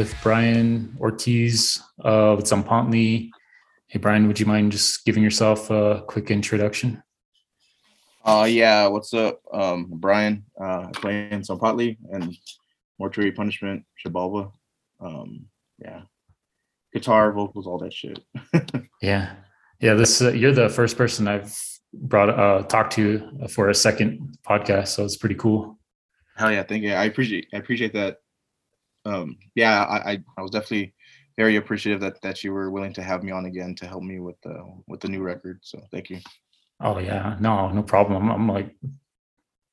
[0.00, 3.28] With Brian Ortiz of Zompantli.
[3.88, 7.02] Hey, Brian, would you mind just giving yourself a quick introduction?
[8.24, 9.42] Uh, yeah, what's up?
[9.52, 12.34] Um, Brian, uh, playing Zompantli and
[12.98, 14.50] Mortuary Punishment, Xibalba.
[15.00, 15.44] Um,
[15.78, 16.04] yeah,
[16.94, 18.20] guitar, vocals, all that shit.
[19.02, 19.34] yeah,
[19.80, 19.92] yeah.
[19.92, 21.54] This uh, you're the first person I've
[21.92, 25.78] brought uh talked to for a second podcast, so it's pretty cool.
[26.38, 26.94] Hell yeah, thank you.
[26.94, 28.16] I appreciate I appreciate that.
[29.04, 30.94] Um, yeah, I, I I was definitely
[31.36, 34.20] very appreciative that that you were willing to have me on again to help me
[34.20, 35.60] with the with the new record.
[35.62, 36.20] So thank you.
[36.80, 38.22] Oh yeah, no, no problem.
[38.22, 38.74] I'm, I'm like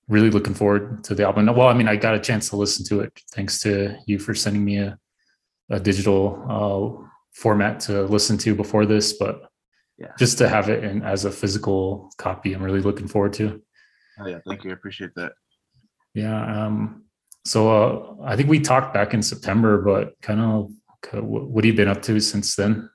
[0.07, 1.45] really looking forward to the album.
[1.47, 4.33] Well, I mean, I got a chance to listen to it thanks to you for
[4.33, 4.97] sending me a,
[5.69, 9.49] a digital uh, format to listen to before this, but
[9.97, 13.61] yeah, just to have it in as a physical copy, I'm really looking forward to.
[14.19, 14.71] Oh yeah, thank you.
[14.71, 15.33] I appreciate that.
[16.13, 16.65] Yeah.
[16.65, 17.03] Um,
[17.47, 20.71] so uh, I think we talked back in September, but kind of
[21.13, 22.89] what have you been up to since then?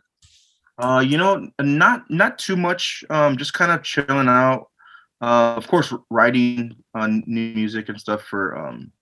[0.79, 3.05] Uh, you know, not not too much.
[3.09, 4.69] Um, just kind of chilling out.
[5.21, 8.93] Uh, of course, writing on new music and stuff for um,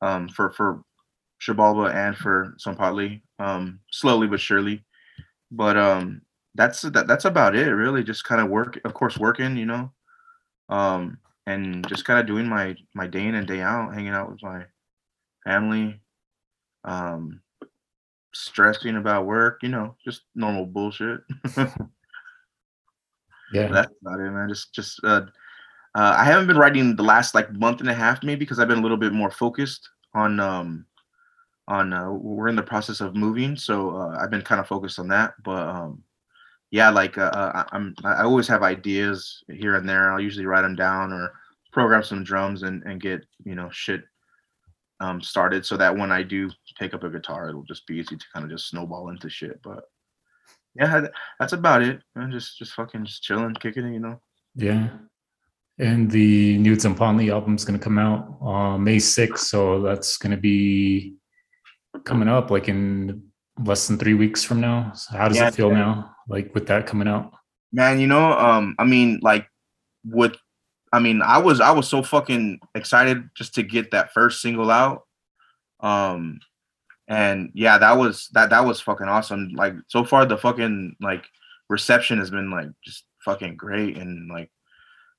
[0.00, 0.82] um, for for
[1.42, 3.22] Xibalba and for Zompantli.
[3.38, 4.84] Um, slowly but surely.
[5.50, 6.22] But um,
[6.54, 8.04] that's that, that's about it, really.
[8.04, 9.56] Just kind of work, of course, working.
[9.56, 9.92] You know,
[10.68, 14.30] um, and just kind of doing my my day in and day out, hanging out
[14.30, 14.64] with my
[15.48, 16.00] family.
[16.84, 17.40] Um,
[18.34, 21.20] stressing about work, you know, just normal bullshit.
[23.52, 24.48] yeah, that's about it, man.
[24.48, 25.22] Just, just, uh,
[25.94, 28.68] uh, I haven't been writing the last like month and a half, maybe, because I've
[28.68, 30.86] been a little bit more focused on, um,
[31.66, 31.92] on.
[31.92, 35.08] Uh, we're in the process of moving, so uh, I've been kind of focused on
[35.08, 35.32] that.
[35.42, 36.02] But um,
[36.70, 40.12] yeah, like uh, uh I'm, I always have ideas here and there.
[40.12, 41.32] I'll usually write them down or
[41.72, 44.02] program some drums and and get you know shit
[45.00, 48.16] um, started so that when I do pick up a guitar, it'll just be easy
[48.16, 49.60] to kind of just snowball into shit.
[49.62, 49.84] But
[50.74, 51.06] yeah,
[51.38, 52.02] that's about it.
[52.14, 54.20] Man, just just fucking just chilling, kicking it, you know.
[54.54, 54.88] Yeah.
[55.78, 59.38] And the new Zompantli album is going to come out on May 6th.
[59.38, 61.14] So that's going to be
[62.04, 63.22] coming up like in
[63.64, 64.92] less than three weeks from now.
[64.94, 66.16] So how does yeah, it feel now?
[66.28, 67.32] Like with that coming out?
[67.72, 69.46] Man, you know, um, I mean, like
[70.04, 70.34] with
[70.92, 74.70] I mean, I was I was so fucking excited just to get that first single
[74.70, 75.04] out.
[75.80, 76.40] Um
[77.08, 79.52] and yeah, that was that that was fucking awesome.
[79.54, 81.24] Like so far the fucking like
[81.68, 84.50] reception has been like just fucking great and like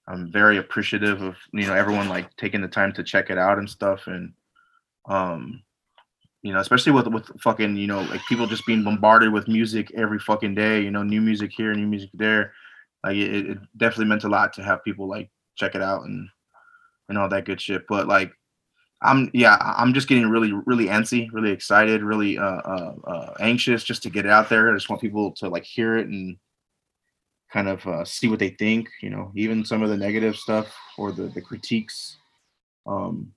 [0.07, 3.59] I'm very appreciative of you know everyone like taking the time to check it out
[3.59, 4.33] and stuff and
[5.07, 5.61] um
[6.41, 9.91] you know especially with with fucking you know like people just being bombarded with music
[9.95, 12.53] every fucking day you know new music here new music there
[13.03, 15.29] like it, it definitely meant a lot to have people like
[15.59, 16.29] check it out and
[17.09, 17.83] and all that good shit.
[17.87, 18.31] But like
[19.01, 23.83] I'm yeah, I'm just getting really really antsy, really excited, really uh, uh, uh, anxious
[23.83, 24.69] just to get it out there.
[24.69, 26.37] I just want people to like hear it and
[27.51, 28.89] kind of uh, see what they think.
[29.01, 32.17] You know, even some of the negative stuff or the the critiques.
[32.85, 33.33] Um,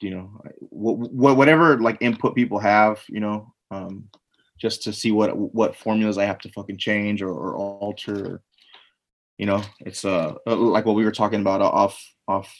[0.00, 0.30] you know,
[0.70, 4.08] what whatever like input people have, you know, um,
[4.58, 8.42] just to see what what formulas I have to fucking change or, or alter
[9.38, 12.52] you know it's uh, uh like what we were talking about off off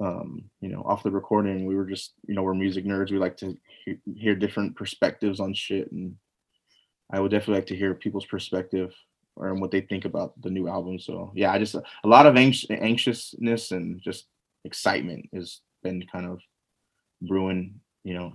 [0.00, 3.18] um you know off the recording we were just you know we're music nerds we
[3.18, 6.14] like to he- hear different perspectives on shit and
[7.12, 8.92] i would definitely like to hear people's perspective
[9.36, 12.36] or what they think about the new album so yeah i just a lot of
[12.36, 14.26] anx- anxiousness and just
[14.64, 16.40] excitement has been kind of
[17.22, 18.32] brewing you know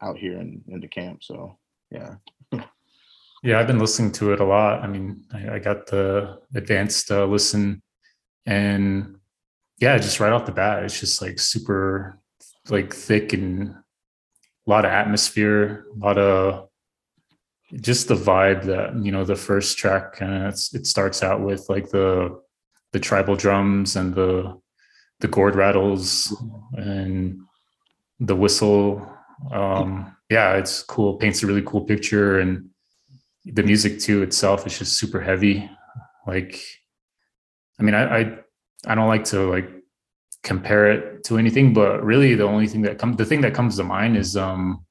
[0.00, 1.58] out here in, in the camp so
[1.90, 2.14] yeah
[3.42, 4.82] Yeah, I've been listening to it a lot.
[4.82, 7.82] I mean, I, I got the advanced uh, listen,
[8.46, 9.16] and
[9.80, 12.20] yeah, just right off the bat, it's just like super,
[12.68, 16.68] like thick and a lot of atmosphere, a lot of
[17.80, 21.68] just the vibe that you know the first track kind of it starts out with
[21.68, 22.38] like the
[22.92, 24.54] the tribal drums and the
[25.20, 26.36] the gourd rattles
[26.74, 27.38] and
[28.20, 29.10] the whistle
[29.52, 32.68] um yeah it's cool paints a really cool picture and
[33.44, 35.68] the music too itself is just super heavy.
[36.26, 36.60] Like,
[37.78, 38.38] I mean, I, I,
[38.86, 39.68] I don't like to like
[40.42, 43.76] compare it to anything, but really the only thing that comes, the thing that comes
[43.76, 44.84] to mind is, um,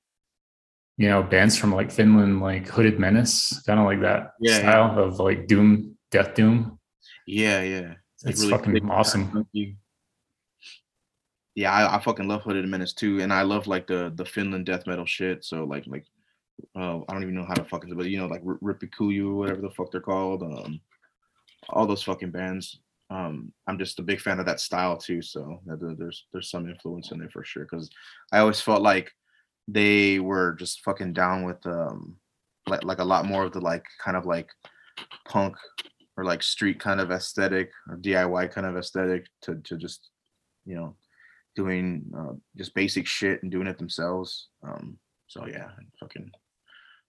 [0.98, 4.94] you know, bands from like Finland, like Hooded Menace, kind of like that yeah, style
[4.96, 5.04] yeah.
[5.04, 6.78] of like doom, death doom.
[7.26, 7.94] Yeah, yeah.
[8.24, 9.48] It's, really fucking awesome.
[11.56, 14.66] Yeah, I, I fucking love Hooded Menace too, and I love like the the Finland
[14.66, 15.44] death metal shit.
[15.44, 16.06] So like like
[16.76, 19.36] uh, I don't even know how to fuck it, but you know, like R- Rippikoulu,
[19.36, 20.44] whatever the fuck they're called.
[20.44, 20.80] Um,
[21.70, 22.80] all those fucking bands.
[23.10, 25.22] Um, I'm just a big fan of that style too.
[25.22, 27.68] So there's there's some influence in there for sure.
[27.70, 27.90] Because
[28.32, 29.12] I always felt like
[29.68, 32.16] they were just fucking down with um
[32.68, 34.50] like like a lot more of the like kind of like
[35.28, 35.56] punk
[36.18, 40.10] or like street kind of aesthetic or DIY kind of aesthetic to to just
[40.66, 40.96] you know
[41.56, 44.48] doing uh, just basic shit and doing it themselves.
[44.64, 44.98] Um,
[45.28, 45.70] so yeah,
[46.00, 46.32] fucking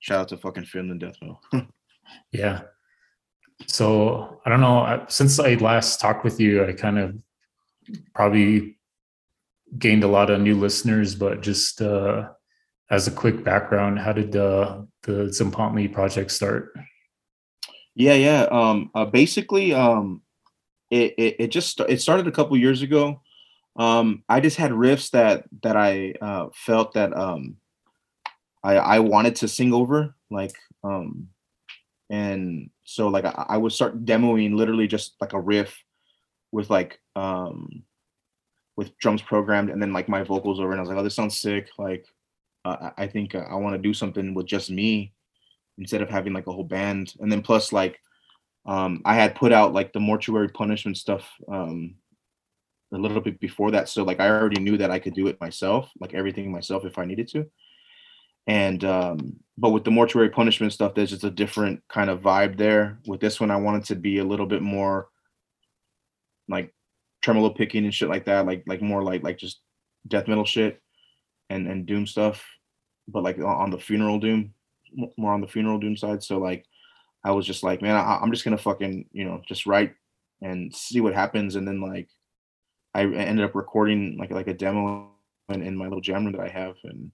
[0.03, 1.41] shout out to fucking Finland Death Metal.
[2.33, 2.63] yeah.
[3.67, 5.05] So I don't know.
[5.09, 7.15] Since I last talked with you, I kind of
[8.13, 8.79] probably
[9.79, 11.15] gained a lot of new listeners.
[11.15, 12.29] But just uh,
[12.91, 16.75] as a quick background, how did uh, the Zompantli project start?
[17.95, 18.43] Yeah, yeah.
[18.51, 20.23] Um, uh, basically, um,
[20.91, 23.23] it, it it just it started a couple years ago.
[23.77, 27.59] Um, I just had riffs that that I uh, felt that um,
[28.63, 30.55] I I wanted to sing over, like
[30.85, 31.29] um,
[32.11, 35.77] and so like I, I would start demoing literally just like a riff
[36.53, 37.83] with like um
[38.77, 41.15] with drums programmed and then like my vocals over and I was like, oh, this
[41.15, 41.69] sounds sick.
[41.79, 42.07] Like
[42.65, 45.13] uh, I think I want to do something with just me
[45.79, 47.15] instead of having like a whole band.
[47.21, 47.99] And then plus like
[48.67, 51.97] um I had put out like the mortuary punishment stuff um
[52.93, 53.89] a little bit before that.
[53.89, 56.99] So like I already knew that I could do it myself, like everything myself if
[56.99, 57.47] I needed to.
[58.47, 62.57] And um, but with the mortuary punishment stuff, there's just a different kind of vibe
[62.57, 62.99] there.
[63.07, 65.09] With this one, I wanted to be a little bit more
[66.49, 66.75] like
[67.23, 69.61] tremolo picking and shit like that, like like more like like just
[70.09, 70.81] death metal shit
[71.51, 72.45] and and doom stuff,
[73.09, 74.53] but like on the funeral doom,
[75.17, 76.23] more on the funeral doom side.
[76.23, 76.65] So like
[77.25, 79.95] I was just like, man, I, I'm just gonna fucking you know just write
[80.41, 82.09] and see what happens, and then like
[82.95, 85.11] I ended up recording like like a demo
[85.49, 87.13] in, in my little jam room that I have, and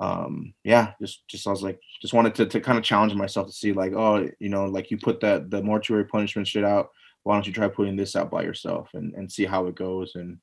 [0.00, 3.46] um yeah, just just I was like just wanted to to kind of challenge myself
[3.46, 6.90] to see like oh you know like you put that the mortuary punishment shit out,
[7.22, 10.12] why don't you try putting this out by yourself and and see how it goes?
[10.14, 10.38] And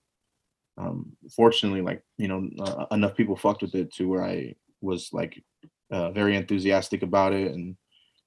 [0.77, 5.09] um fortunately like you know uh, enough people fucked with it to where I was
[5.11, 5.43] like
[5.91, 7.75] uh, very enthusiastic about it and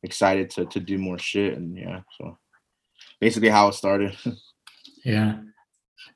[0.02, 2.38] excited to to do more shit and yeah so
[3.20, 4.16] basically how it started.
[5.04, 5.40] Yeah.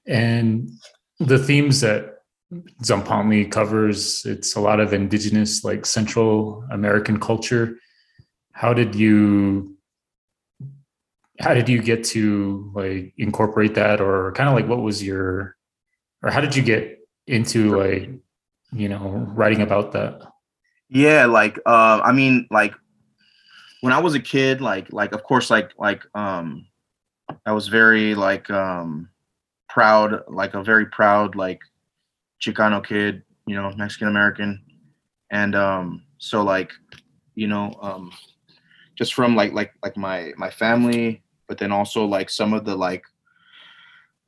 [0.07, 0.71] And
[1.21, 2.18] the themes that
[2.83, 7.79] Zompantli covers, it's a lot of indigenous, like Central American culture.
[8.53, 9.77] How did you
[11.41, 15.57] how did you get to like incorporate that or kind of like what was your
[16.23, 16.99] or how did you get
[17.29, 18.11] into like
[18.73, 20.21] you know writing about that
[20.89, 22.75] yeah like uh i mean like
[23.83, 26.67] when i was a kid like like of course like like um
[27.47, 29.09] i was very like um
[29.69, 31.61] proud, like a very proud, like
[32.41, 34.63] Chicano kid, you know, Mexican American.
[35.31, 36.73] And um, so like,
[37.35, 38.13] you know, um,
[38.97, 42.75] just from like like like my my family, but then also like some of the
[42.75, 43.05] like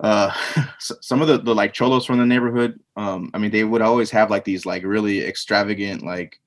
[0.00, 0.32] uh
[0.78, 4.10] some of the, the like cholos from the neighborhood um i mean they would always
[4.10, 6.40] have like these like really extravagant like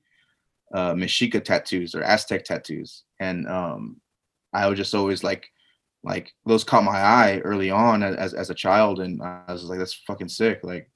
[0.74, 4.02] uh mexica tattoos or aztec tattoos and um
[4.54, 5.52] i would just always like
[6.04, 9.80] like those caught my eye early on as as a child, and I was like,
[9.80, 10.60] that's fucking sick.
[10.64, 10.90] Like,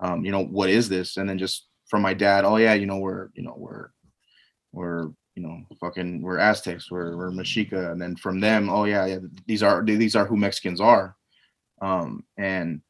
[0.00, 1.16] um, you know, what is this?
[1.16, 3.88] And then just from my dad, oh yeah, you know, we're you know we're
[4.72, 9.06] we're you know fucking we're Aztecs, we're we're Mexica, and then from them, oh yeah,
[9.06, 11.16] yeah, these are these are who Mexicans are,
[11.80, 12.80] um, and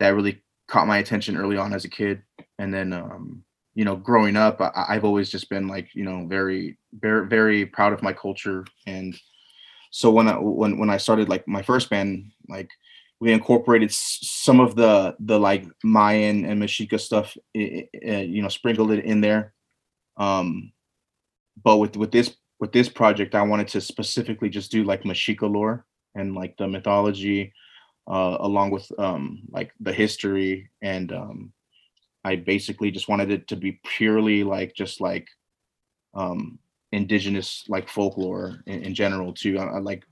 [0.00, 2.22] that really caught my attention early on as a kid,
[2.58, 3.44] and then um,
[3.76, 7.66] you know, growing up, I, have always just been like, you know, very, very, very
[7.66, 8.64] proud of my culture.
[8.86, 9.14] And
[9.90, 12.70] so when I when when I started like my first band, like
[13.20, 19.04] we incorporated some of the the like Mayan and Mexica stuff, you know, sprinkled it
[19.04, 19.54] in there.
[20.16, 20.72] Um,
[21.62, 25.50] but with with this with this project, I wanted to specifically just do like Mexica
[25.50, 27.52] lore and like the mythology,
[28.06, 31.52] uh, along with um, like the history, and um,
[32.24, 35.28] I basically just wanted it to be purely like just like
[36.14, 36.58] um,
[36.92, 39.58] indigenous like folklore in, in general too.
[39.58, 40.04] I, I like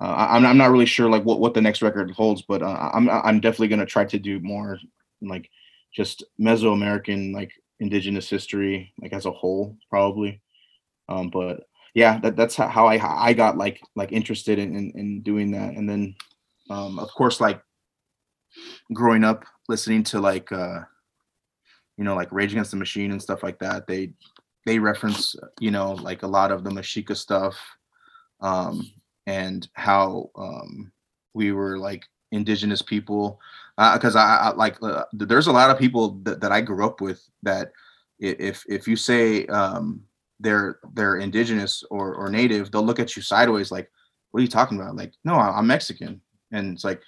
[0.00, 2.90] uh, I'm I'm not really sure like what what the next record holds, but uh,
[2.94, 4.78] I'm I'm definitely gonna try to do more
[5.20, 5.50] like
[5.94, 10.40] just Mesoamerican like indigenous history like as a whole probably.
[11.08, 11.64] Um, but
[11.94, 15.74] yeah, that, that's how I I got like like interested in, in, in doing that,
[15.74, 16.14] and then
[16.70, 17.60] um, of course like
[18.92, 20.80] growing up listening to like uh,
[21.96, 23.88] you know like Rage Against the Machine and stuff like that.
[23.88, 24.12] They
[24.64, 27.58] they reference you know like a lot of the Mexica stuff
[28.40, 28.88] um,
[29.28, 30.90] and how um,
[31.34, 33.38] we were like indigenous people
[33.76, 36.84] because uh, I, I, like uh, there's a lot of people that, that I grew
[36.84, 37.72] up with that
[38.18, 40.02] if if you say um,
[40.40, 43.90] they're they're indigenous or or native they'll look at you sideways like
[44.30, 44.96] what are you talking about?
[44.96, 46.22] Like no I'm Mexican.
[46.50, 47.02] And it's like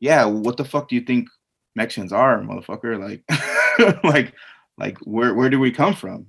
[0.00, 1.28] yeah what the fuck do you think
[1.76, 2.98] Mexicans are motherfucker?
[2.98, 4.34] Like like
[4.78, 6.26] like where where do we come from?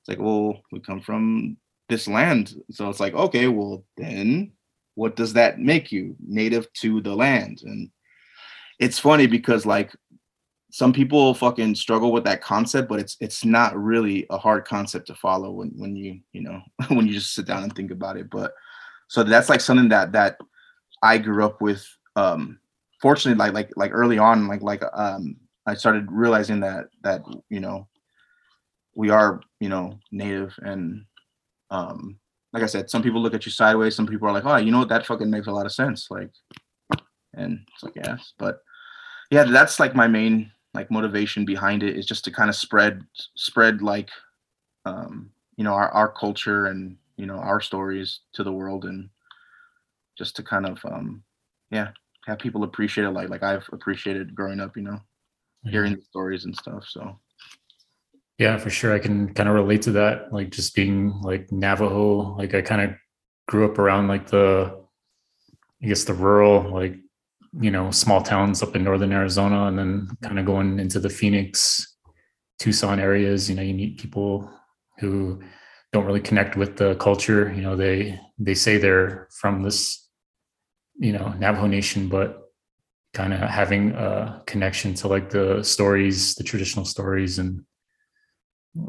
[0.00, 1.58] It's like well we come from
[1.90, 2.54] this land.
[2.70, 4.52] So it's like okay well then
[4.94, 6.16] what does that make you?
[6.20, 7.62] Native to the land.
[7.64, 7.90] And
[8.78, 9.94] it's funny because like
[10.72, 15.04] some people fucking struggle with that concept but it's it's not really a hard concept
[15.08, 18.16] to follow when when you you know when you just sit down and think about
[18.16, 18.30] it.
[18.30, 18.52] But
[19.10, 20.38] so that's like something that that
[21.02, 21.84] i grew up with
[22.16, 22.58] um
[23.02, 27.20] fortunately like like like early on like like um i started realizing that that
[27.50, 27.86] you know
[28.94, 31.04] we are you know native and
[31.70, 32.16] um
[32.52, 34.70] like i said some people look at you sideways some people are like oh you
[34.70, 36.30] know what that fucking makes a lot of sense like
[37.34, 38.60] and it's like yes but
[39.30, 43.02] yeah that's like my main like motivation behind it is just to kind of spread
[43.36, 44.10] spread like
[44.84, 49.08] um you know our, our culture and you know our stories to the world and
[50.16, 51.22] just to kind of um
[51.70, 51.88] yeah
[52.26, 55.00] have people appreciate it like like I've appreciated growing up, you know,
[55.64, 56.84] hearing the stories and stuff.
[56.88, 57.18] So
[58.40, 58.94] yeah, for sure.
[58.94, 60.32] I can kind of relate to that.
[60.32, 62.96] Like just being like Navajo, like I kind of
[63.46, 64.80] grew up around like the
[65.82, 66.96] I guess the rural, like,
[67.60, 71.10] you know, small towns up in northern Arizona and then kind of going into the
[71.10, 71.96] Phoenix,
[72.58, 74.50] Tucson areas, you know, you meet people
[75.00, 75.42] who
[75.92, 77.52] don't really connect with the culture.
[77.54, 80.08] You know, they they say they're from this
[80.98, 82.38] you know Navajo Nation, but
[83.12, 87.64] kind of having a connection to like the stories, the traditional stories, and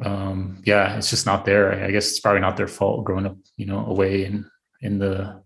[0.04, 1.84] um, yeah, it's just not there.
[1.84, 4.50] I guess it's probably not their fault growing up, you know, away in
[4.82, 5.42] in the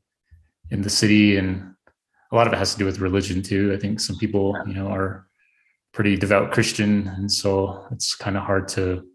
[0.71, 1.73] in the city, and
[2.31, 3.73] a lot of it has to do with religion too.
[3.73, 5.27] I think some people, you know, are
[5.93, 9.07] pretty devout Christian, and so it's kind of hard to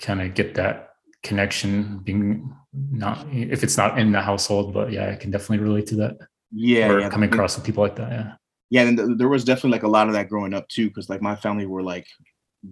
[0.00, 0.90] kind of get that
[1.22, 2.54] connection being
[2.90, 6.18] not if it's not in the household but yeah i can definitely relate to that
[6.54, 7.08] yeah, or yeah.
[7.08, 8.10] coming across with people like that.
[8.10, 8.32] Yeah.
[8.70, 11.08] Yeah, and th- there was definitely like a lot of that growing up too, because
[11.08, 12.06] like my family were like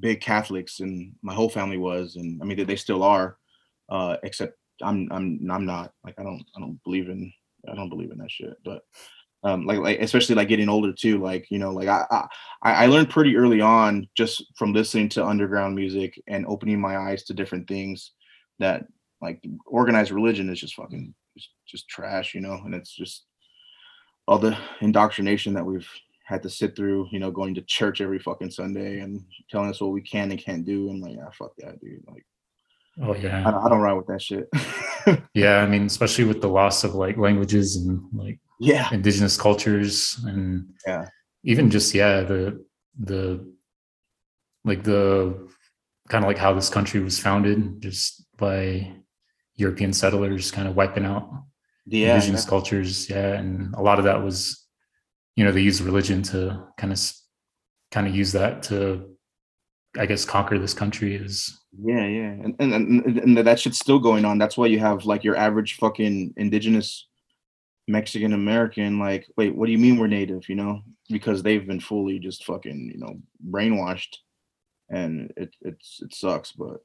[0.01, 3.37] big Catholics, and my whole family was, and I mean they, still are,
[3.89, 5.93] uh, except I'm I'm I'm not.
[6.05, 7.33] Like I don't I don't believe in
[7.71, 8.83] I don't believe in that shit, but
[9.45, 12.05] um, like like especially like getting older too, like you know like I,
[12.63, 16.97] I I learned pretty early on just from listening to underground music and opening my
[16.97, 18.13] eyes to different things
[18.59, 18.85] that
[19.21, 23.25] like organized religion is just fucking just, just trash, you know, and it's just
[24.29, 25.89] all the indoctrination that we've
[26.33, 29.81] had to sit through, you know, going to church every fucking Sunday and telling us
[29.81, 30.89] what we can and can't do.
[30.89, 32.03] And like, ah, fuck that, dude.
[32.09, 32.25] Like,
[33.03, 34.49] oh yeah, I, I don't ride with that shit.
[35.35, 40.19] yeah, I mean, especially with the loss of like languages and like yeah, indigenous cultures
[40.25, 41.07] and yeah,
[41.45, 42.65] even just yeah, the
[42.99, 43.47] the
[44.65, 45.49] like the
[46.09, 48.91] kind of like how this country was founded just by
[49.57, 51.31] European settlers kind of wiping out
[51.87, 52.49] yeah, indigenous yeah.
[52.51, 54.62] cultures yeah and a lot of that was
[55.37, 57.01] you know they use religion to kind of
[57.91, 59.09] kind of use that to
[59.99, 62.31] i guess conquer this country is yeah yeah.
[62.31, 64.39] And, and and, that shit's still going on.
[64.39, 67.09] That's why you have like your average fucking indigenous
[67.89, 70.83] mexican american like wait what do you mean we're native you know?
[71.09, 73.19] Because they've been fully just fucking you know
[73.51, 74.17] brainwashed.
[74.91, 76.81] And it it's it sucks but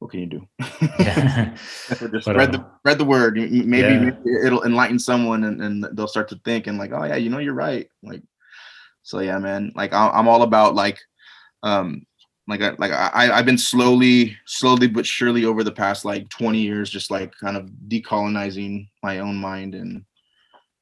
[0.00, 0.48] what can you do?
[0.98, 1.54] Yeah.
[1.88, 3.36] just but, spread uh, the spread the word.
[3.36, 3.98] Maybe, yeah.
[3.98, 7.28] maybe, it'll enlighten someone, and, and they'll start to think and like, oh yeah, you
[7.28, 7.86] know, you're right.
[8.02, 8.22] Like,
[9.02, 9.72] so yeah, man.
[9.76, 10.98] Like I'm all about like,
[11.62, 12.06] um,
[12.48, 16.58] like I like I I've been slowly, slowly but surely over the past like 20
[16.58, 20.02] years, just like kind of decolonizing my own mind and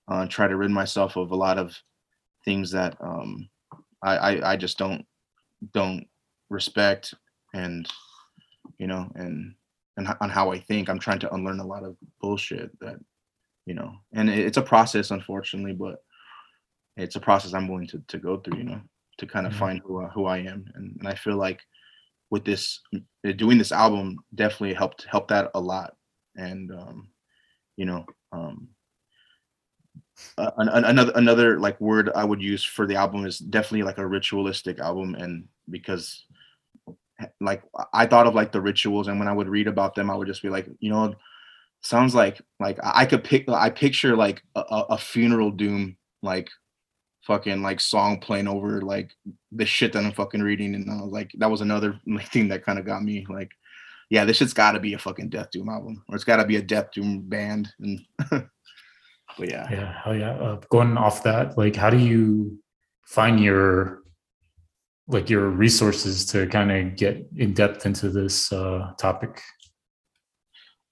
[0.06, 1.76] uh, try to rid myself of a lot of
[2.44, 3.48] things that um
[4.02, 5.04] I I, I just don't
[5.75, 6.06] don't
[6.50, 7.14] respect
[7.52, 7.88] and
[8.78, 9.54] you know, and
[9.97, 10.88] and on how I think.
[10.88, 12.97] I'm trying to unlearn a lot of bullshit that,
[13.66, 16.02] you know, and it's a process, unfortunately, but
[16.97, 18.80] it's a process I'm willing to to go through, you know,
[19.18, 19.61] to kind of mm-hmm.
[19.61, 21.61] find who who I am, and, and I feel like
[22.30, 22.80] with this
[23.37, 25.94] doing this album definitely helped help that a lot,
[26.37, 27.08] and um,
[27.76, 28.68] you know, um,
[30.37, 34.06] uh, another another like word I would use for the album is definitely like a
[34.06, 36.25] ritualistic album, and because
[37.40, 40.16] like I thought of like the rituals, and when I would read about them, I
[40.16, 41.14] would just be like, you know,
[41.80, 43.48] sounds like like I could pick.
[43.48, 44.60] I picture like a,
[44.90, 46.48] a funeral doom like
[47.26, 49.10] fucking like song playing over like
[49.52, 52.64] the shit that I'm fucking reading, and I was like, that was another thing that
[52.64, 53.50] kind of got me like,
[54.10, 56.46] yeah, this shit's got to be a fucking Death Doom album, or it's got to
[56.46, 60.32] be a Death Doom band, and but yeah, yeah, hell yeah.
[60.32, 62.58] Uh, going off that, like, how do you
[63.06, 64.02] find your
[65.08, 69.40] like your resources to kind of get in depth into this uh, topic?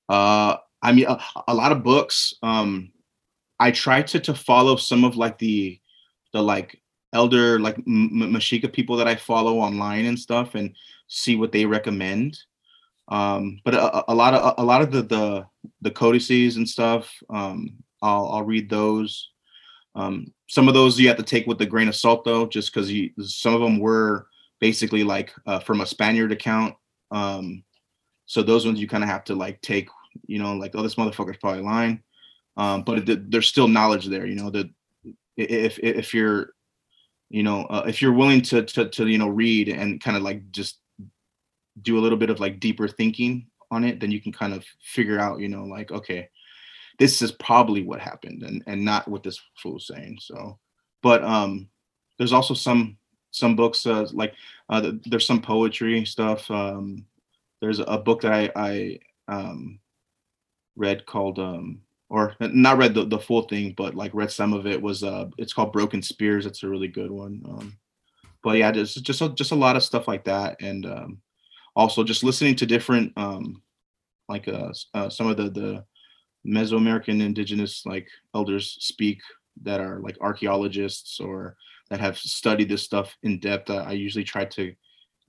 [0.08, 2.34] Uh, I mean, a, a, lot of books.
[2.42, 2.92] Um,
[3.60, 5.78] I try to to follow some of like the
[6.32, 6.80] the like
[7.12, 10.74] elder like M- Mexica people that I follow online and stuff, and
[11.08, 12.38] see what they recommend.
[13.08, 15.46] Um, but a, a, lot of a lot of the the
[15.82, 19.30] the codices and stuff, um, I'll I'll read those.
[19.96, 22.72] Um, some of those you have to take with a grain of salt though, just
[22.72, 22.92] because
[23.34, 24.28] some of them were
[24.60, 26.74] basically like uh, from a Spaniard account.
[27.10, 27.64] Um,
[28.26, 29.88] so those ones you kind of have to like take,
[30.26, 32.02] you know, like oh this motherfucker's probably lying.
[32.58, 34.50] Um, but it, there's still knowledge there, you know.
[34.50, 34.68] That
[35.36, 36.50] if if you're,
[37.30, 40.22] you know, uh, if you're willing to to to you know read and kind of
[40.22, 40.78] like just
[41.82, 44.64] do a little bit of like deeper thinking on it, then you can kind of
[44.82, 46.28] figure out, you know, like okay,
[46.98, 50.18] this is probably what happened and and not what this fool's saying.
[50.20, 50.58] So,
[51.02, 51.68] but um,
[52.18, 52.96] there's also some
[53.30, 54.34] some books uh, like
[54.68, 56.50] uh, there's some poetry stuff.
[56.50, 57.04] Um,
[57.60, 58.98] there's a book that I I
[59.28, 59.78] um,
[60.76, 64.66] read called um, or not read the, the full thing, but like read some of
[64.66, 66.46] it was uh it's called Broken Spears.
[66.46, 67.42] It's a really good one.
[67.46, 67.78] Um,
[68.42, 71.20] but yeah, just just a, just a lot of stuff like that, and um,
[71.74, 73.62] also just listening to different um,
[74.28, 75.84] like uh, uh some of the the
[76.46, 79.20] Mesoamerican indigenous like elders speak
[79.62, 81.56] that are like archaeologists or
[81.90, 83.70] that have studied this stuff in depth.
[83.70, 84.74] Uh, I usually try to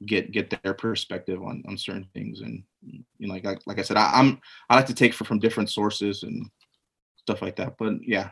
[0.05, 3.83] get get their perspective on on certain things, and you know, like like, like I
[3.83, 6.49] said, I, I'm I like to take from, from different sources and
[7.17, 7.75] stuff like that.
[7.77, 8.31] But yeah,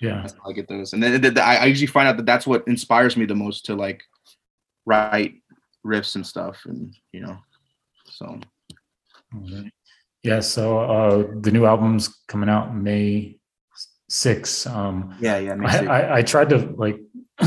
[0.00, 3.16] yeah, I get those, and then I, I usually find out that that's what inspires
[3.16, 4.02] me the most to like
[4.86, 5.34] write
[5.86, 7.38] riffs and stuff, and you know,
[8.06, 8.40] so.
[10.22, 13.38] Yeah, so uh, the new album's coming out May
[14.10, 14.66] 6.
[14.66, 15.56] Um, yeah, yeah.
[15.64, 17.00] I, I, I, tried to like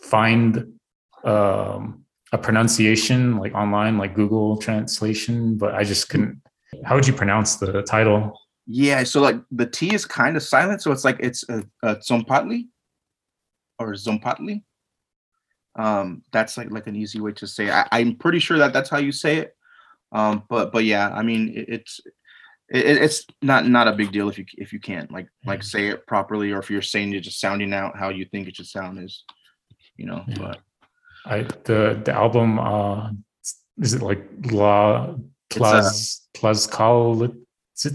[0.00, 0.72] find
[1.24, 6.40] um, a pronunciation like online, like Google translation, but I just couldn't.
[6.84, 8.36] How would you pronounce the title?
[8.66, 11.96] Yeah, so like the T is kind of silent, so it's like it's a, a
[11.96, 12.68] Zompatli
[13.78, 14.62] or Zompatli.
[15.76, 17.66] Um, that's like like an easy way to say.
[17.66, 17.72] It.
[17.72, 19.56] I, I'm pretty sure that that's how you say it.
[20.14, 22.00] Um, but but yeah, I mean it, it's
[22.68, 25.66] it, it's not not a big deal if you if you can't like like mm-hmm.
[25.66, 28.56] say it properly or if you're saying you're just sounding out how you think it
[28.56, 29.24] should sound is,
[29.96, 30.24] you know.
[30.28, 30.36] Yeah.
[30.38, 30.60] But
[31.26, 33.10] I the the album uh
[33.78, 35.14] is it like La
[35.50, 37.36] Tlaz Tlazcalli?
[37.72, 37.86] It's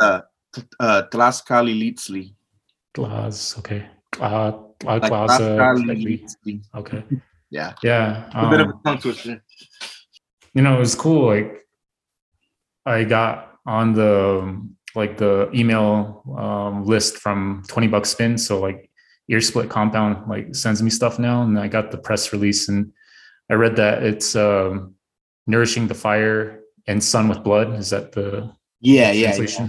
[0.00, 0.22] uh,
[0.80, 2.34] uh Tlaxcaltiliztli.
[2.92, 3.86] Glaz, okay.
[4.18, 4.52] Uh,
[4.84, 5.04] like
[6.74, 7.04] Okay.
[7.48, 7.74] Yeah.
[7.80, 8.28] Yeah.
[8.34, 9.40] Um, a bit of a um, tongue twister
[10.56, 11.26] you know, it was cool.
[11.26, 11.66] Like
[12.86, 18.38] I got on the like the email um, list from 20 bucks spin.
[18.38, 18.90] So like
[19.30, 21.42] Earsplit Compound like sends me stuff now.
[21.42, 22.90] And I got the press release and
[23.50, 24.94] I read that it's um,
[25.46, 27.74] nourishing the fire and sun with blood.
[27.74, 29.68] Is that the yeah, yeah, yeah.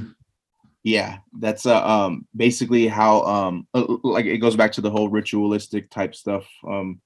[0.83, 5.09] Yeah, that's uh, um basically how um uh, like it goes back to the whole
[5.09, 6.47] ritualistic type stuff.
[6.65, 7.01] Um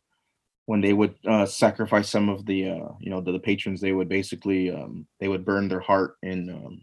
[0.72, 3.92] when they would uh, sacrifice some of the uh, you know the, the, patrons they
[3.92, 6.82] would basically um, they would burn their heart in um,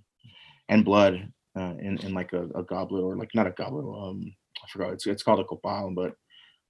[0.69, 1.15] and blood
[1.59, 4.21] uh, in, in like a, a, goblet or like not a goblet um
[4.63, 6.13] I forgot it's it's called a copal but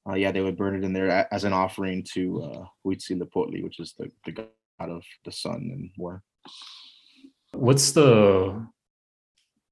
[0.09, 3.81] uh, yeah they would burn it in there as an offering to uh, Huitzilopochtli which
[3.81, 6.23] is the, the god of the sun and war.
[7.53, 8.65] What's the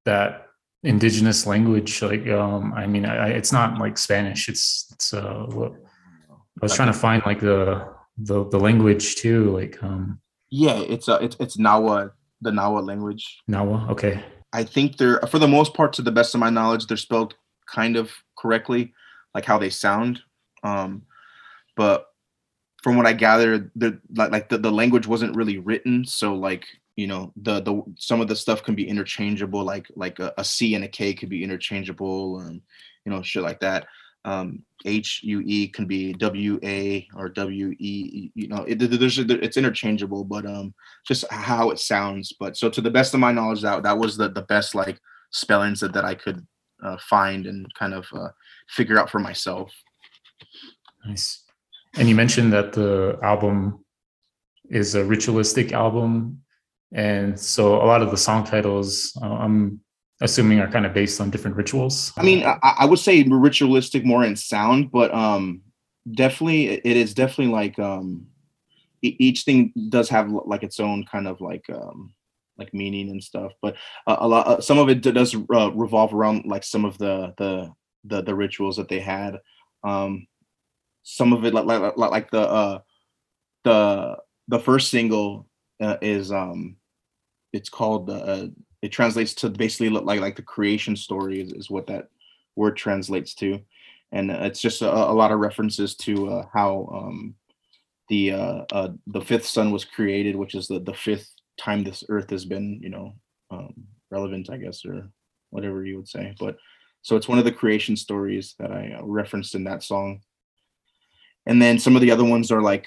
[0.05, 0.49] that
[0.83, 5.47] indigenous language like um I mean I, it's not like Spanish it's it's uh
[6.61, 7.87] I was trying to find like the
[8.19, 10.21] the the language too, like um.
[10.51, 13.39] Yeah, it's a it's it's Nahua, the Nahua language.
[13.51, 14.25] Nahua, okay.
[14.53, 17.35] I think they're for the most part, to the best of my knowledge, they're spelled
[17.67, 18.95] kind of correctly,
[19.35, 20.21] like how they sound.
[20.63, 21.03] Um,
[21.77, 22.07] but
[22.83, 26.65] from what I gathered, the like, like the, the language wasn't really written, so like
[26.95, 30.45] you know the the some of the stuff can be interchangeable, like like a, a
[30.45, 32.63] C and a K could be interchangeable, and
[33.05, 33.87] you know shit like that
[34.27, 38.31] um, H U E can be W A or W E.
[38.35, 40.75] You know, it, there's it's interchangeable, but um,
[41.07, 42.35] just how it sounds.
[42.39, 44.99] But so to the best of my knowledge, that that was the the best like
[45.31, 46.45] spellings that, that I could
[46.83, 48.29] uh, find and kind of uh,
[48.69, 49.73] figure out for myself.
[51.07, 51.45] Nice.
[51.97, 53.85] And you mentioned that the album
[54.69, 56.43] is a ritualistic album,
[56.93, 59.81] and so a lot of the song titles, uh, I'm
[60.21, 62.13] assuming are kind of based on different rituals?
[62.17, 65.63] I mean i, I would say ritualistic more in sound but um
[66.11, 68.27] definitely it is definitely like um
[69.03, 72.15] each thing does have like its own kind of like um
[72.59, 73.77] like meaning and stuff but
[74.07, 77.35] uh, a lot uh, some of it does uh, revolve around like some of the
[77.37, 77.71] the
[78.05, 79.39] the, the rituals that they had
[79.85, 80.27] um
[81.03, 82.79] some of it like like, like the uh
[83.65, 84.17] the
[84.49, 85.47] the first single
[85.81, 86.77] uh, is um
[87.53, 88.47] it's called uh,
[88.83, 92.09] it translates to basically look like like the creation story is, is what that
[92.57, 93.61] word translates to
[94.13, 97.35] and it's just a, a lot of references to uh, how um,
[98.09, 102.05] the uh, uh, the fifth sun was created, which is the the fifth time this
[102.09, 103.15] earth has been, you know,
[103.51, 103.75] um,
[104.11, 105.11] relevant, I guess, or
[105.51, 106.35] whatever you would say.
[106.39, 106.57] But
[107.03, 110.21] so it's one of the creation stories that I uh, referenced in that song.
[111.47, 112.87] And then some of the other ones are like,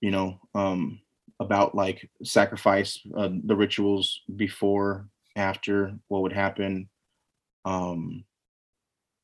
[0.00, 1.00] you know, um,
[1.40, 6.88] about like sacrifice, uh, the rituals before, after, what would happen.
[7.64, 8.24] Um,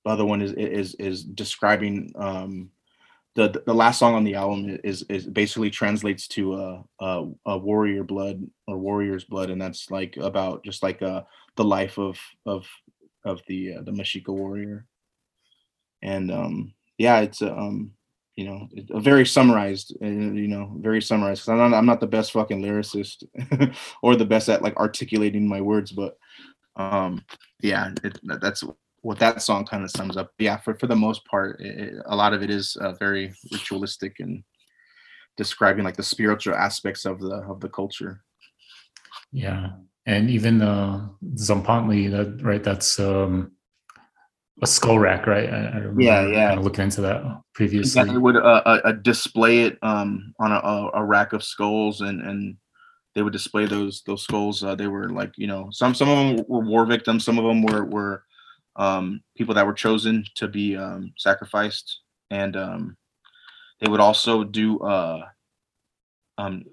[0.04, 2.70] the other one is is is describing um,
[3.34, 7.58] the the last song on the album is is basically translates to a, a, a
[7.58, 11.22] warrior blood or warrior's blood, and that's like about just like uh
[11.56, 12.66] the life of of
[13.24, 14.86] of the uh, the Mexica warrior,
[16.02, 17.92] and um yeah, it's um
[18.36, 22.00] you know a very summarized and you know very summarized because I'm not I'm not
[22.00, 23.24] the best fucking lyricist
[24.02, 26.16] or the best at like articulating my words, but
[26.76, 27.24] um
[27.62, 28.64] yeah, it, that's
[29.04, 30.32] what that song kind of sums up.
[30.38, 34.18] Yeah, for for the most part, it, a lot of it is uh, very ritualistic
[34.20, 34.42] and
[35.36, 38.22] describing like the spiritual aspects of the of the culture.
[39.30, 39.70] Yeah,
[40.06, 42.62] and even uh, Zompantli, that right?
[42.62, 43.52] That's um,
[44.62, 45.48] a skull rack, right?
[45.50, 46.48] I, I yeah, yeah.
[46.48, 47.22] Kind of looking into that
[47.54, 48.00] previously.
[48.00, 52.00] Yeah, they would uh, uh, uh, display it um, on a, a, rack of skulls,
[52.00, 52.56] and and
[53.14, 54.62] they would display those those skulls.
[54.62, 57.44] Uh, they were like you know some some of them were war victims, some of
[57.44, 58.22] them were were
[58.76, 62.96] um, people that were chosen to be um, sacrificed, and um,
[63.80, 65.26] they would also do uh,
[66.38, 66.64] um,